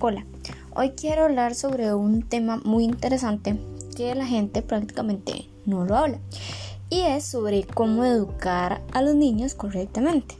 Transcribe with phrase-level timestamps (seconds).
[0.00, 0.24] Cola.
[0.74, 3.60] Hoy quiero hablar sobre un tema muy interesante
[3.94, 6.18] que la gente prácticamente no lo habla
[6.88, 10.36] y es sobre cómo educar a los niños correctamente.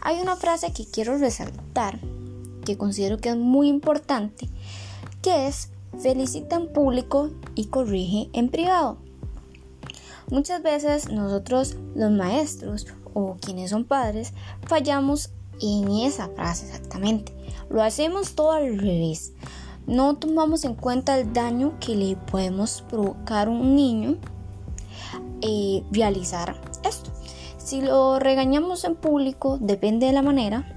[0.00, 1.98] Hay una frase que quiero resaltar
[2.64, 4.48] que considero que es muy importante
[5.22, 5.70] que es
[6.00, 8.98] felicita en público y corrige en privado.
[10.30, 14.34] Muchas veces nosotros los maestros o quienes son padres
[14.68, 15.30] fallamos
[15.60, 17.34] en esa frase exactamente.
[17.70, 19.32] Lo hacemos todo al revés.
[19.86, 24.16] No tomamos en cuenta el daño que le podemos provocar a un niño
[25.42, 27.10] eh, realizar esto.
[27.58, 30.73] Si lo regañamos en público, depende de la manera,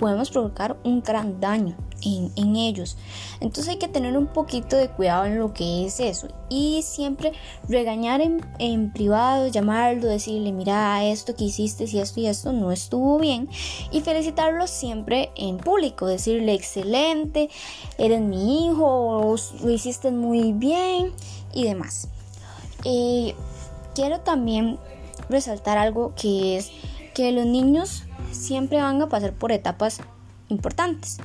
[0.00, 2.96] podemos provocar un gran daño en, ellos.
[3.40, 6.28] Entonces hay que tener un poquito de cuidado en lo que es eso.
[6.48, 7.32] Y siempre
[7.68, 13.18] regañar en, privado, llamarlo, decirle, mira, esto que hiciste, si esto y esto no estuvo
[13.18, 13.50] bien.
[13.92, 17.50] Y felicitarlo siempre en público, decirle, excelente,
[17.98, 21.12] eres mi hijo, lo hiciste muy bien
[21.52, 22.08] y demás.
[22.84, 23.34] Eh,
[23.94, 24.78] quiero también
[25.28, 26.72] resaltar algo que es
[27.12, 28.04] que los niños
[28.40, 30.00] siempre van a pasar por etapas
[30.48, 31.18] importantes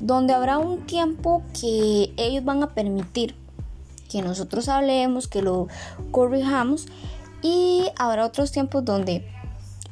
[0.00, 3.36] donde habrá un tiempo que ellos van a permitir
[4.10, 5.68] que nosotros hablemos, que lo
[6.10, 6.86] corrijamos
[7.42, 9.24] y habrá otros tiempos donde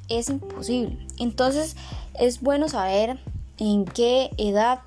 [0.09, 0.99] es imposible.
[1.19, 1.77] Entonces
[2.15, 3.21] es bueno saber
[3.59, 4.81] en qué edad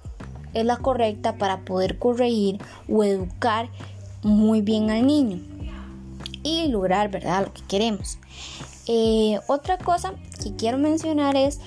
[0.54, 2.60] es la correcta para poder corregir
[2.90, 3.70] o educar
[4.24, 5.40] muy bien al niño
[6.44, 8.18] y lograr, ¿verdad?, lo que queremos.
[8.88, 11.60] Eh, otra cosa que quiero mencionar es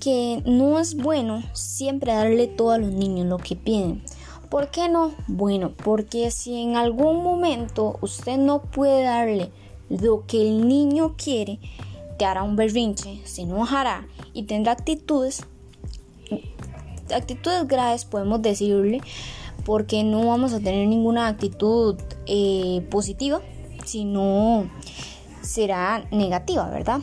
[0.00, 4.02] que no es bueno siempre darle todo a los niños lo que piden.
[4.48, 5.12] ¿Por qué no?
[5.28, 9.52] Bueno, porque si en algún momento usted no puede darle
[9.88, 11.60] lo que el niño quiere,
[12.18, 15.44] te hará un berrinche, se enojará y tendrá actitudes,
[17.14, 19.00] actitudes graves podemos decirle,
[19.64, 21.96] porque no vamos a tener ninguna actitud
[22.26, 23.40] eh, positiva,
[23.84, 24.68] sino
[25.50, 27.00] será negativa, ¿verdad?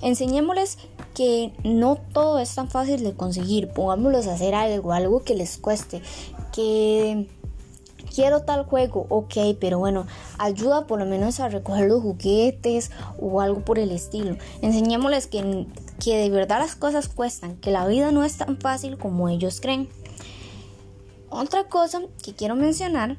[0.00, 0.78] Enseñémosles
[1.14, 3.68] que no todo es tan fácil de conseguir.
[3.70, 6.00] Pongámoslos a hacer algo, algo que les cueste.
[6.52, 7.28] Que
[8.14, 10.06] quiero tal juego, ok, pero bueno,
[10.38, 14.36] ayuda por lo menos a recoger los juguetes o algo por el estilo.
[14.62, 15.66] Enseñémosles que,
[15.98, 19.60] que de verdad las cosas cuestan, que la vida no es tan fácil como ellos
[19.60, 19.88] creen.
[21.28, 23.16] Otra cosa que quiero mencionar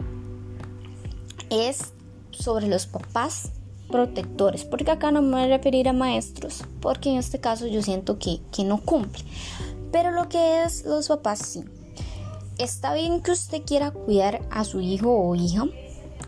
[1.49, 1.91] es
[2.31, 3.51] sobre los papás
[3.91, 7.81] protectores, porque acá no me voy a referir a maestros, porque en este caso yo
[7.81, 9.23] siento que, no cumple.
[9.91, 11.63] Pero lo que es los papás, sí.
[12.57, 15.65] Está bien que usted quiera cuidar a su hijo o hija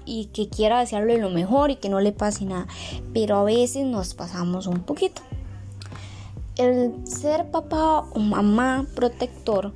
[0.05, 2.67] y que quiera desearle lo mejor y que no le pase nada,
[3.13, 5.21] pero a veces nos pasamos un poquito.
[6.55, 9.73] El ser papá o mamá protector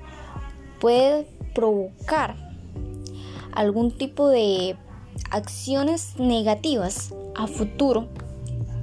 [0.79, 2.35] puede provocar
[3.53, 4.77] algún tipo de
[5.31, 8.07] acciones negativas a futuro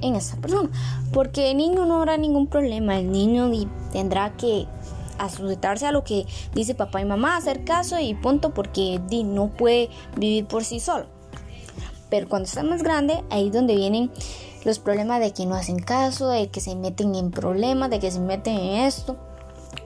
[0.01, 0.71] en esa persona.
[1.13, 3.51] Porque el niño no habrá ningún problema, el niño
[3.93, 4.67] tendrá que
[5.19, 9.91] asustarse a lo que dice papá y mamá, hacer caso y punto, porque no puede
[10.17, 11.07] vivir por sí solo.
[12.11, 14.11] Pero cuando está más grande, ahí es donde vienen
[14.65, 18.11] los problemas de que no hacen caso, de que se meten en problemas, de que
[18.11, 19.17] se meten en esto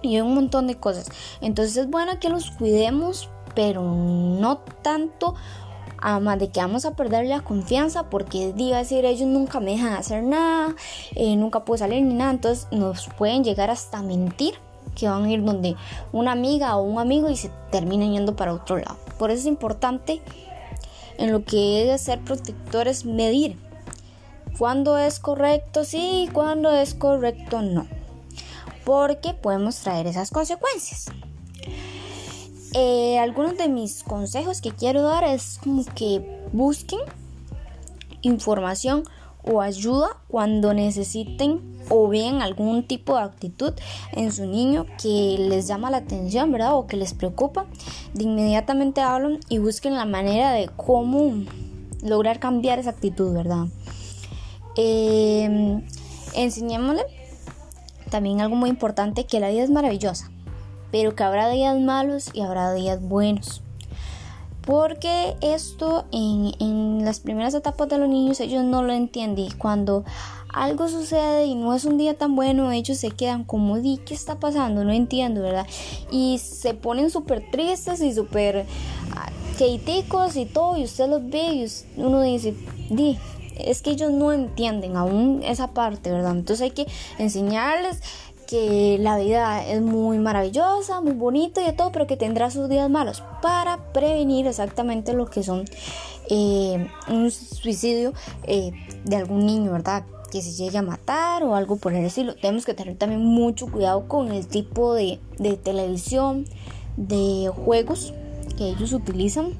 [0.03, 1.09] y un montón de cosas.
[1.41, 5.35] Entonces es bueno que los cuidemos, pero no tanto
[6.00, 9.92] más de que vamos a perder la confianza porque diga decir ellos nunca me dejan
[9.92, 10.75] hacer nada,
[11.14, 14.54] eh, nunca puedo salir ni nada, entonces nos pueden llegar hasta mentir
[14.94, 15.76] que van a ir donde
[16.12, 18.97] una amiga o un amigo y se terminan yendo para otro lado.
[19.19, 20.20] Por eso es importante
[21.19, 23.58] en lo que es ser protectores medir
[24.58, 27.87] cuándo es correcto sí y cuándo es correcto no.
[28.84, 31.06] Porque podemos traer esas consecuencias.
[32.75, 37.01] Eh, algunos de mis consejos que quiero dar es como que busquen
[38.23, 39.05] información
[39.43, 43.73] o ayuda cuando necesiten o vean algún tipo de actitud
[44.12, 46.76] en su niño que les llama la atención, ¿verdad?
[46.76, 47.67] O que les preocupa.
[48.12, 51.32] De inmediatamente hablan y busquen la manera de cómo
[52.03, 53.67] lograr cambiar esa actitud, ¿verdad?
[54.76, 55.81] Eh,
[56.35, 57.03] enseñémosle
[58.11, 60.31] también algo muy importante, que la vida es maravillosa
[60.90, 63.62] pero que habrá días malos y habrá días buenos.
[64.62, 69.46] Porque esto en, las primeras etapas de los niños ellos no lo entienden.
[69.46, 70.05] Y cuando
[70.52, 74.12] algo sucede y no es un día tan bueno, ellos se quedan como, di, ¿qué
[74.12, 74.85] está pasando?
[74.85, 75.67] No entiendo, ¿verdad?
[76.11, 78.67] Y se ponen súper tristes y súper
[79.56, 80.76] críticos y todo.
[80.76, 82.55] Y usted los ve y uno dice,
[82.90, 83.19] di,
[83.58, 86.32] es que ellos no entienden aún esa parte, ¿verdad?
[86.32, 86.87] Entonces hay que
[87.19, 88.02] enseñarles
[88.49, 92.71] que la vida es muy maravillosa, muy bonita y de todo, pero que tendrá sus
[92.71, 95.67] días malos para prevenir exactamente lo que son
[96.31, 98.15] eh, un suicidio
[98.45, 98.73] eh,
[99.05, 100.05] de algún niño, ¿verdad?
[100.33, 102.35] Que se llegue a matar o algo por el estilo.
[102.37, 106.47] Tenemos que tener también mucho cuidado con el tipo de, de televisión,
[106.97, 108.15] de juegos
[108.56, 109.53] que ellos utilizan.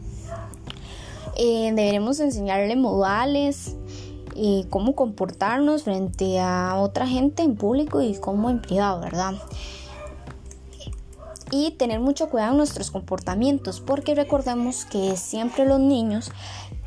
[1.37, 3.77] Eh, deberemos enseñarle modales,
[4.41, 9.35] y cómo comportarnos frente a otra gente en público y cómo en privado, ¿verdad?
[11.51, 16.31] Y tener mucho cuidado en nuestros comportamientos, porque recordemos que siempre los niños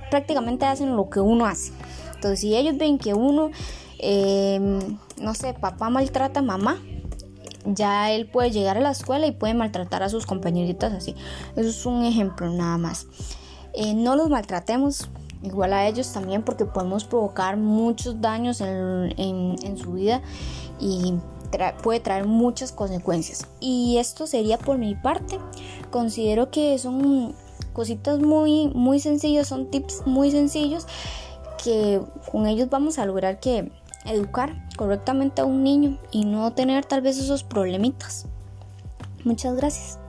[0.10, 1.74] prácticamente hacen lo que uno hace.
[2.16, 3.52] Entonces, si ellos ven que uno,
[4.00, 6.80] em, no sé, papá maltrata a mamá,
[7.66, 11.16] ya él puede llegar a la escuela y puede maltratar a sus compañeritas así.
[11.56, 13.08] Eso es un ejemplo nada más.
[13.74, 15.10] Eh, no los maltratemos,
[15.44, 20.22] igual a ellos también porque podemos provocar muchos daños en, su vida
[20.80, 21.16] y
[21.84, 23.48] puede traer muchas consecuencias.
[23.60, 25.40] Y esto sería por mi parte.
[25.90, 27.36] Considero que son
[27.74, 30.88] cositas muy, muy sencillas, son tips muy sencillos
[31.64, 32.02] que
[32.32, 33.72] con ellos vamos a lograr que
[34.06, 38.26] educar correctamente a un niño y no tener tal vez esos problemitas.
[39.24, 40.01] Muchas gracias.